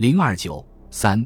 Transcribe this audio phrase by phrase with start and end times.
[0.00, 1.22] 零二九三，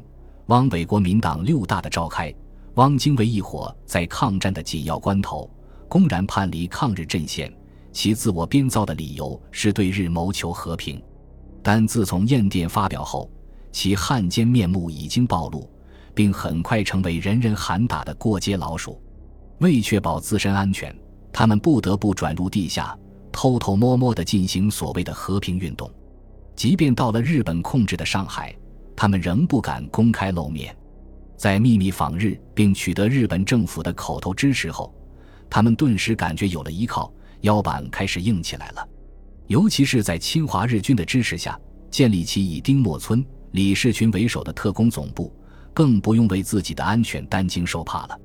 [0.47, 2.35] 汪伪国民党六大的召开，
[2.73, 5.49] 汪精卫一伙在抗战的紧要关头，
[5.87, 7.49] 公然叛离抗日阵线。
[7.93, 11.01] 其自我编造的理由是对日谋求和平，
[11.63, 13.31] 但自从唁电发表后，
[13.71, 15.69] 其汉奸面目已经暴露，
[16.13, 19.01] 并很快成为人人喊打的过街老鼠。
[19.59, 20.93] 为确保自身安全，
[21.31, 22.93] 他们不得不转入地下，
[23.31, 25.89] 偷偷摸摸地进行所谓的和平运动。
[26.57, 28.53] 即便到了日本控制的上海，
[28.95, 30.75] 他们仍不敢公开露面。
[31.37, 34.93] 在秘密访日并取得日本政府的口头支持后，
[35.49, 37.11] 他们顿时感觉有了依靠。
[37.41, 38.87] 腰板开始硬起来了，
[39.45, 41.59] 尤其是在侵华日军的支持下，
[41.91, 45.31] 建立起以丁默村、李士群为首的特工总部，
[45.71, 48.19] 更不用为自己的安全担惊受怕了。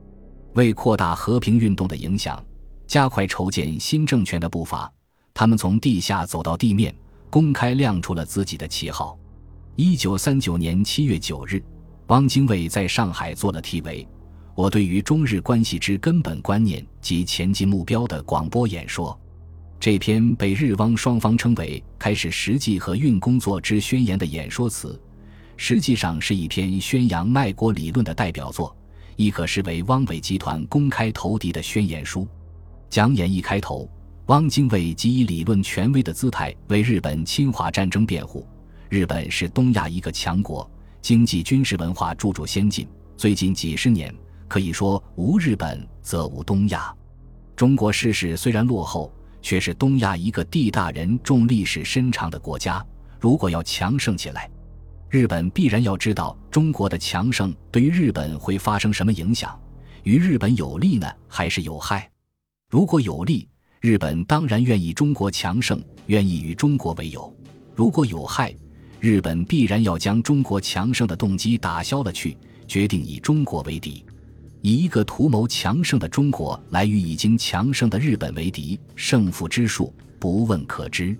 [0.54, 2.42] 为扩大和平运动的影响，
[2.87, 4.90] 加快筹建新政权的步伐，
[5.34, 6.95] 他们从地下走到地面，
[7.28, 9.18] 公开亮出了自己的旗号。
[9.82, 11.58] 一九三九年七月九日，
[12.08, 14.06] 汪精卫在上海做了题为。
[14.54, 19.18] 我对于中日关系之根本观念及前进目标的广播演说，
[19.80, 25.00] 这篇被日汪双方称为开始实际和运工作之宣言的演说词，
[25.56, 28.76] 实际上是一篇宣扬卖国理论的代表作，
[29.16, 32.28] 亦可视为汪伪集团公开投敌的宣言书。
[32.90, 33.90] 讲演一开头，
[34.26, 38.46] 汪精卫即以理论权威的姿态为日本侵华战争辩护。
[38.91, 40.69] 日本是东亚一个强国，
[41.01, 44.13] 经济、军事、文化处处先进，最近几十年。
[44.49, 46.93] 可以说，无日本则无东亚。
[47.55, 52.85] 中国世事虽然落后，却是东亚一个地大人众、历史深长的国家。
[53.21, 54.51] 如果要强盛起来，
[55.09, 59.57] 日本必然要知道中国的强盛对于日本会发生什么影响，
[60.02, 62.11] 于日本有利呢，还是有害？
[62.68, 63.49] 如果有利，
[63.80, 67.33] 日本当然愿意中国强盛，愿意与中国为友；
[67.77, 68.53] 如果有害，
[69.00, 72.37] 日本必然要将中国强盛的动机打消了去，
[72.69, 74.04] 决定以中国为敌。
[74.60, 81.16] 以一个图谋强盛的中国来与已经强盛的日本为敌，胜负之数不问可知。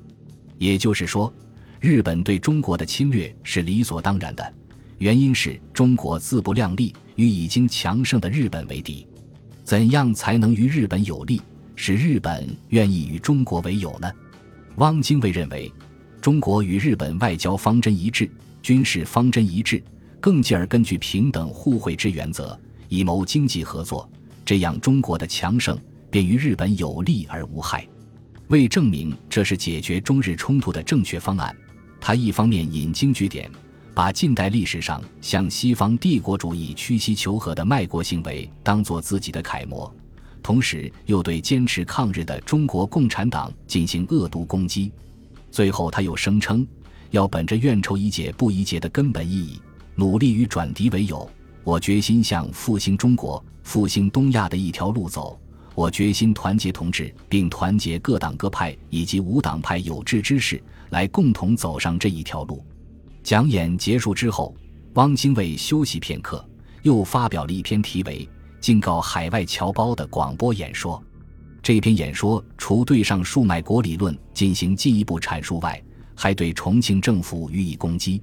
[0.59, 1.33] 也就是说，
[1.81, 4.55] 日本对中国的侵略是理所当然的，
[4.99, 9.07] 原因是中国自不量力，与已经强盛的日本为敌。
[9.65, 11.41] 怎样才能与日本有利，
[11.77, 14.13] 使日本愿意与中国为友呢？
[14.77, 15.73] 汪精卫认为，
[16.21, 19.83] 中国与日本外交方针一致，军事方针一致，
[20.21, 22.59] 更进而根据平等互惠之原则。
[22.91, 24.07] 以谋经济合作，
[24.45, 25.79] 这样中国的强盛
[26.11, 27.89] 便于日本有利而无害。
[28.49, 31.57] 为证明这是解决中日冲突的正确方案，
[31.99, 33.51] 他一方面引经据典，
[33.95, 39.91] 把近代历史上向西方帝国主义屈膝求和的卖国行为当作自己的楷模，
[40.43, 44.93] 同时又对坚持抗日的中国共产党进行恶毒攻击。
[45.51, 46.67] 最后，他又声称
[47.11, 49.61] 要本着愿仇一解不宜结的根本意义，
[49.95, 51.29] 努力与转敌为友。
[51.65, 55.39] 我决心向复兴中国、复兴东亚的一条路走。
[55.75, 62.65] 我决心团结同志，并团结各党各派以及无党派有志之士，来共同走上这一条路。
[63.23, 64.55] 讲演结束之后，
[64.95, 66.45] 汪精卫休息片刻，
[66.83, 68.27] 又发表了一篇题为
[68.61, 71.03] 《警告海外侨胞》的广播演说。
[71.63, 75.81] 这篇演说除对上述卖国理论进行进一步阐述外，
[76.15, 78.23] 还对重庆政府予以攻击，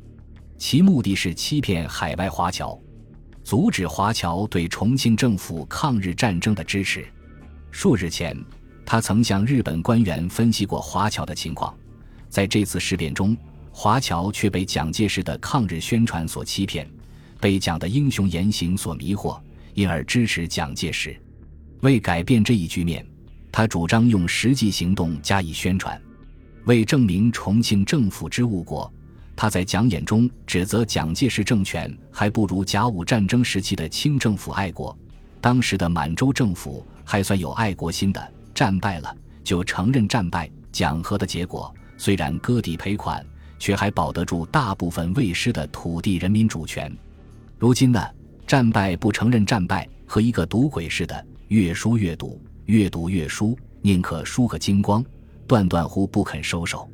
[0.58, 2.78] 其目的是欺骗海外华侨。
[3.44, 7.08] 阻止华侨对重庆政府抗日战争的支持。
[7.72, 8.38] 数日前，
[8.86, 11.74] 他曾向日本官员分析过华侨的情况。
[12.28, 13.38] 在这次事变中，
[13.72, 16.90] 华侨却被蒋介石的抗日宣传所欺骗，
[17.40, 19.40] 被蒋的英雄言行所迷惑，
[19.76, 21.16] 因而支持蒋介石。
[21.82, 23.06] 为改变这一局面，
[23.52, 26.00] 他主张用实际行动加以宣传。
[26.66, 28.92] 为证明重庆政府之误国。
[29.36, 34.98] 他在讲演中指责蒋介石政权还不如甲午战争时期的清政府爱国，
[35.40, 43.24] 当时的满洲政府还算有爱国心的，战败了就承认战败，讲和的结果虽然割地赔款，
[43.60, 46.92] 却还保得住大部分未失的土地人民主权。
[47.60, 48.04] 如今呢，
[48.48, 55.04] 战败不承认战败，和一个赌鬼似的，越输越赌，越赌越输，宁可输个精光，
[55.46, 56.90] 断断乎不肯收手。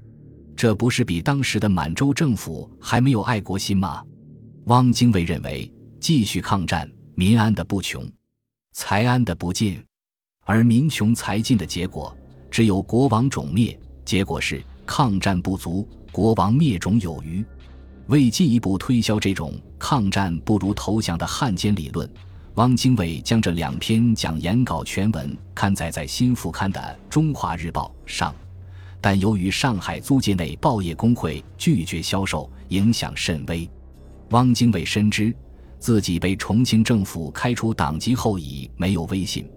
[0.56, 4.04] 这不是比当时的满洲政府还没有爱国心吗？
[4.66, 8.10] 汪精卫认为，继续抗战，民安的不穷，
[8.72, 9.84] 财安的不尽，
[10.46, 12.16] 而民穷财尽的结果，
[12.50, 13.78] 只有国王种灭。
[14.06, 17.44] 结果是抗战不足，国王灭种有余。
[18.08, 22.08] 为进一步推销这种抗战不如投降的汉奸理论，
[22.56, 26.80] 汪精卫将这两篇讲演稿全文刊载在新副刊的
[27.12, 28.34] 《中华日报》上。
[29.02, 33.68] 但由于上海租界内报业工会拒绝销售，影响甚微。
[34.30, 35.36] 汪精卫深知
[35.80, 39.50] 自己被重庆政府开除党籍后已没有威信，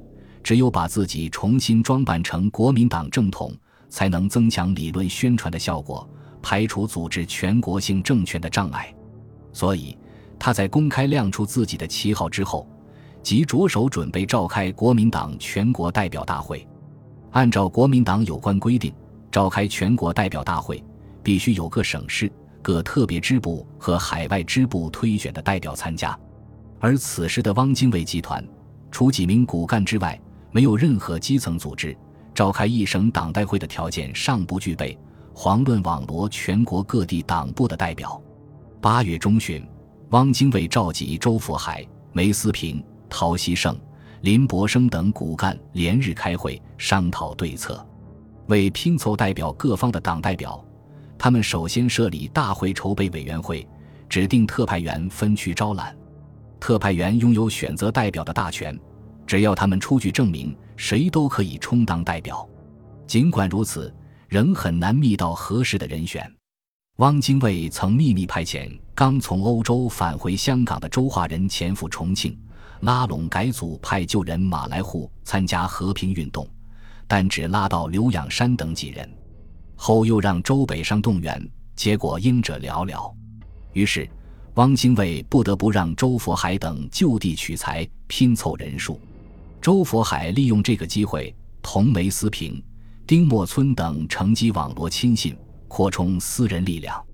[0.42, 3.54] 只有把自己重新装扮成国民党正统，
[3.90, 6.08] 才能增强理论宣传的效果，
[6.40, 8.92] 排除组织全国性政权的障碍。
[9.52, 9.96] 所以，
[10.38, 12.66] 他在公开亮出自己的旗号之后，
[13.26, 16.64] 即着手准备召开国民党全国代表大会。
[17.32, 18.94] 按照国民党有关规定，
[19.32, 20.80] 召开全国代表大会，
[21.24, 22.30] 必须有各省市。
[22.62, 26.16] 各特别支部和海外支部推选的代表参加，
[26.78, 28.46] 而此时的汪精卫集团，
[28.92, 30.16] 除几名骨干之外，
[30.52, 31.96] 没有任何基层组织，
[32.32, 34.96] 召开一省党代会的条件尚不具备，
[35.34, 38.22] 遑论网罗全国各地党部的代表。
[38.80, 39.66] 八月中旬，
[40.10, 43.78] 汪精卫召集周佛海、梅思平、陶希圣、
[44.22, 47.86] 林伯生等骨干连日开会商讨对策，
[48.46, 50.62] 为拼凑代表各方的党代表。
[51.18, 53.66] 他们首先设立大会筹备委员会，
[54.08, 55.96] 指定特派员分区招揽。
[56.60, 58.78] 特派员拥有选择代表的大权，
[59.26, 62.46] 只要他们出具证明，谁都可以充当代表。
[63.06, 63.94] 尽管如此，
[64.28, 66.30] 仍很难觅到合适的人选。
[66.96, 72.38] 汪精卫曾秘密派遣刚从欧洲返回香港的周化人前赴重庆，
[72.80, 76.48] 拉拢改组派旧人马来户参加和平运动，
[77.06, 79.08] 但只拉到刘仰山等几人。
[79.74, 83.12] 后又让周北上动员，结果应者寥寥。
[83.72, 84.08] 于是，
[84.54, 88.98] 汪精卫不得不让周佛海等就地取材，拼凑人数。
[89.60, 92.62] 周佛海利用这个机会，同梅思平、
[93.06, 95.36] 丁默村等乘机网罗亲信，
[95.68, 97.04] 扩充私人力量。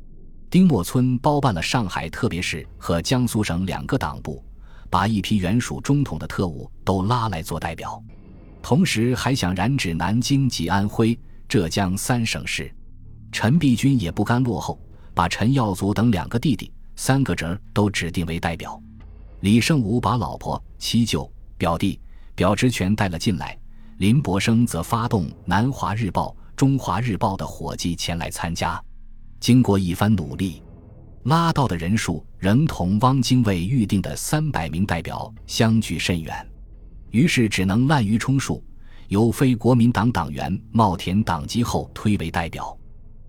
[0.48, 4.44] 丁默村包办了上海特别市和江苏省两个党部，
[4.92, 7.98] 把一批原属中统的特务都拉来做代表，
[8.60, 11.18] 同时还想染指南京及安徽。
[11.48, 12.70] 浙江三省市，
[13.30, 14.78] 陈璧君也不甘落后，
[15.14, 18.80] 把陈耀祖等两个弟弟、三个侄儿都指定为代表。
[19.40, 21.98] 李胜武把老婆、妻舅、表弟、
[22.34, 23.58] 表侄全带了进来。
[23.98, 28.82] 林伯生则发动《南华日报》《中华日报》的伙计前来参加。
[29.40, 30.61] 经过一番努力，
[31.24, 36.34] 拉到的人数仍同汪精卫预定的三百名代表相距甚远，
[37.10, 38.62] 于是只能滥竽充数。
[39.08, 42.76] 由非国民党党员冒填党籍后推为代表，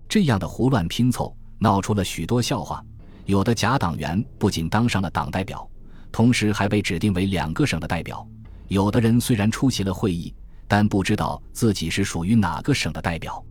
[0.08, 2.82] 这样的胡乱拼凑闹出了许多笑话。
[3.26, 5.68] 有的假党员不仅当上了党代表，
[6.10, 8.26] 同时还被指定为两个省的代表。
[8.68, 10.34] 有的人虽然出席了会议，
[10.66, 13.44] 但不知道自己是属于哪个省的代表。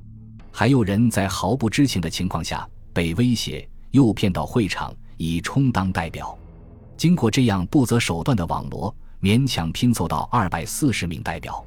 [0.52, 6.36] 还有人在毫不知情的情况下被威胁、诱骗到会场，以充当代表。
[6.98, 11.64] 经过这样不择手段的网罗，勉强拼凑到二百四十名代表。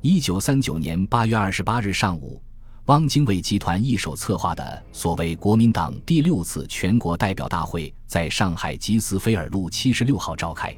[0.00, 2.42] 一九三九年八月二十八日上午，
[2.86, 10.76] 汪精卫集团一手策划的所谓国民党第六次全国代表大会在上海吉斯菲尔路七十六号召开。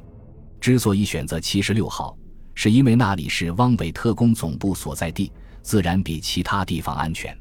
[0.61, 2.15] 之所以选择七十六号，
[2.53, 5.31] 是因为那里是汪伪特工总部所在地，
[5.63, 7.35] 自然比其他地方安全。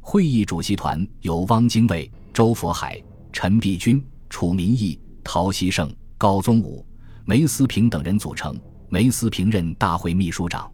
[0.00, 3.00] 会议主席团由汪精卫、周佛海、
[3.32, 5.88] 陈璧君、楚民义、陶希圣、
[6.18, 6.84] 高宗武、
[7.24, 10.68] 梅思平等人组成，梅思平任大会秘书长。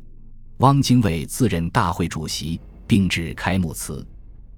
[0.61, 4.03] 汪精卫自任大会主席，并致开幕词。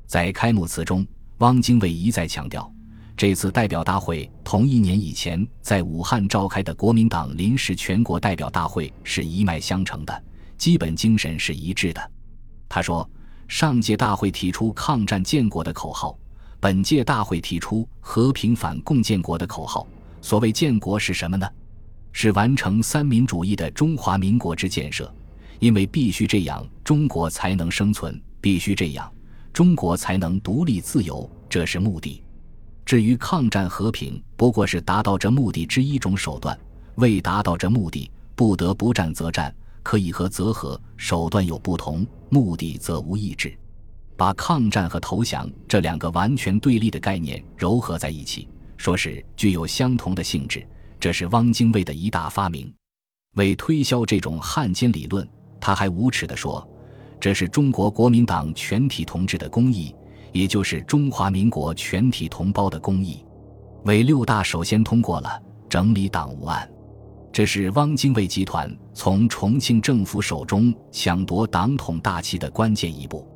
[0.06, 1.04] 在开幕词中，
[1.38, 2.72] 汪精卫一再强调，
[3.16, 10.24] 这次代表大会同一年以前在武汉召开的国民党临时全国代表大会是一脉相承的，
[10.56, 12.12] 基本精神是一致的。
[12.69, 13.10] 他说
[13.48, 16.17] ：“上届大会提出抗战建国的口号，
[16.62, 19.84] 本届大会提出和平反共建国的口号。
[20.20, 21.44] 所谓建国是什么呢？
[22.12, 25.12] 是完成三民主义的中华民国之建设。”
[25.58, 29.12] 因为必须这样，中国才能生存；必须这样，
[29.52, 31.28] 中国才能独立自由。
[31.48, 32.22] 这是目的。
[32.84, 36.56] 至于抗战和平，不过是达到这目的之一种手段。
[36.94, 39.52] 未达到这目的，不得不战则战，
[39.82, 40.81] 可以和则和。
[40.96, 43.52] 手段有不同，目的则无异志。
[44.22, 50.64] 把抗战和投降这两个完全对立的概念糅合在一起，说是具有相同的性质，
[51.00, 52.72] 这是汪精卫的一大发明。
[53.34, 55.29] 为推销这种汉奸理论。
[55.60, 56.64] 他还无耻地说
[57.19, 59.93] ：“这是中国国民党全体同志的公益，
[60.31, 63.26] 也就是中华民国全体同胞的公益。”
[63.86, 65.36] 为六大首先通过了
[65.69, 66.70] 整理党务案，
[67.32, 73.29] 这是汪精卫集团从重庆政府手中抢夺党统大旗的关键一步。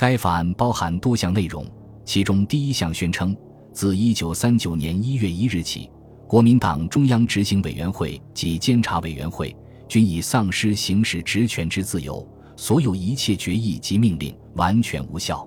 [0.00, 1.62] 该法案包含多项内容，
[2.06, 3.36] 其中第一项宣称，
[3.70, 5.90] 自1939年1月1日起，
[6.26, 9.54] 国民党中央执行委员会及监察委员会。
[9.86, 12.26] 均已丧失行使职权之自由，
[12.56, 15.46] 所有一切决议及命令完全无效。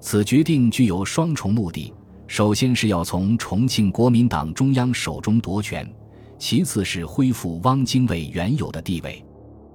[0.00, 1.94] 此决定具有双重目的：
[2.26, 5.88] 首先是要从重庆国民党中央手中夺权，
[6.36, 9.24] 其次是恢复汪精卫原有的地位。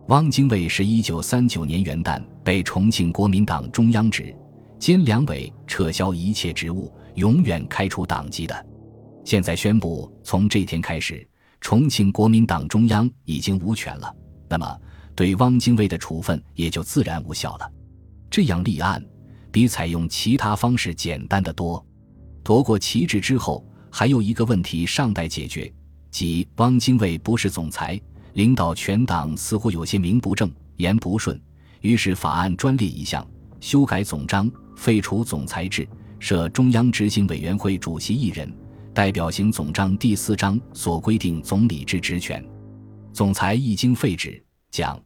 [0.10, 4.36] 汪精卫是一九三九年元旦被重庆国民党中央指
[4.80, 8.66] 兼两委撤销一切职务，永远开除党籍的。
[9.24, 11.28] 现在宣布，从这天开始，
[11.62, 14.12] 重庆国民党中央已经无权了。
[14.50, 14.82] 那么，
[15.13, 17.72] 对汪精卫的处分也就自然无效了。
[18.32, 19.06] 这样立案，
[19.51, 21.86] 比采用其他方式简单的多。
[22.44, 25.72] 夺过旗帜之后，还有一个问题尚待解决，
[26.10, 28.01] 即汪精卫不是总裁，
[28.34, 31.40] 领导全党似乎有些名不正言不顺。
[31.82, 33.26] 于是法案专列一项，
[33.60, 35.88] 修改总章，废除总裁制，
[36.20, 38.52] 设中央执行委员会主席一人。
[38.94, 42.44] 代表型总章第四章所规定总理之职权，
[43.14, 45.00] 总裁一经废止，蒋、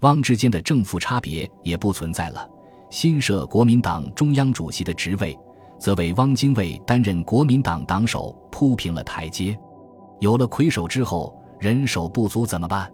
[0.00, 2.48] 汪之间的正负差别也不存在了。
[2.90, 5.36] 新设国民党中央主席的职位。
[5.80, 9.58] 则为汪精卫担任国民党党首铺平了台阶。
[10.20, 12.90] 有了魁首之后，人手不足怎么办？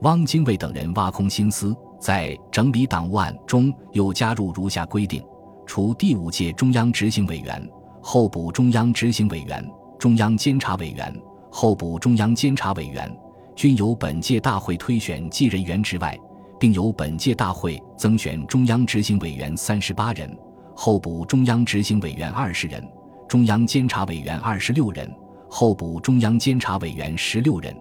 [0.00, 5.22] 汪精卫等人挖空心思，在整理党务案中又加入如下规定：
[5.66, 9.62] 除第五届中央执行委员、候补中央执行委员、
[9.98, 11.14] 中央监察委员、
[11.50, 13.14] 候补中央监察委员
[13.54, 16.18] 均由本届大会推选继任员之外，
[16.58, 20.34] 并由本届大会增选中央执行委员三十八人。
[20.74, 22.82] 候补中央执行委员二十人，
[23.28, 25.14] 中央监察委员二十六人，
[25.50, 27.76] 候补中央监察委员十六人。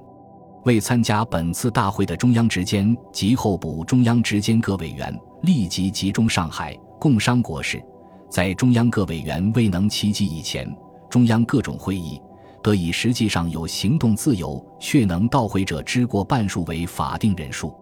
[0.68, 7.82] 未参加本次大会的中央执监及候补中央执监各委员立即集中上海，共商国事。
[8.30, 10.70] 在中央各委员未能齐集以前，
[11.10, 12.22] 中央各种会议
[12.62, 17.74] 得以实际上有行动自由，却能到会者之过半数为法定人数。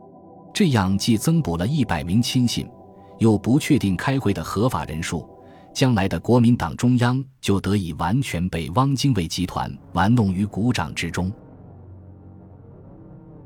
[0.54, 2.70] 这样既增补了一百名亲信。
[3.18, 5.28] 又不确定开会的合法人数，
[5.74, 11.32] 将来的国民党中央就得以完全被汪精卫集团玩弄于股掌之中。